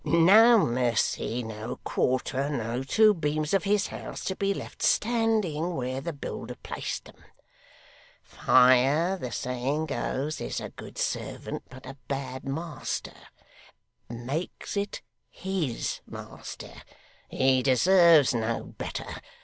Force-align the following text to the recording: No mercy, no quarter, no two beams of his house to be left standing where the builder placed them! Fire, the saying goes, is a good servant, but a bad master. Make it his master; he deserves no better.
No 0.03 0.57
mercy, 0.65 1.43
no 1.43 1.75
quarter, 1.83 2.49
no 2.49 2.81
two 2.81 3.13
beams 3.13 3.53
of 3.53 3.65
his 3.65 3.85
house 3.85 4.23
to 4.25 4.35
be 4.35 4.51
left 4.51 4.81
standing 4.81 5.75
where 5.75 6.01
the 6.01 6.11
builder 6.11 6.55
placed 6.63 7.05
them! 7.05 7.23
Fire, 8.23 9.15
the 9.15 9.31
saying 9.31 9.85
goes, 9.85 10.41
is 10.41 10.59
a 10.59 10.69
good 10.69 10.97
servant, 10.97 11.61
but 11.69 11.85
a 11.85 11.97
bad 12.07 12.43
master. 12.45 13.13
Make 14.09 14.65
it 14.75 15.03
his 15.29 16.01
master; 16.07 16.81
he 17.29 17.61
deserves 17.61 18.33
no 18.33 18.63
better. 18.79 19.05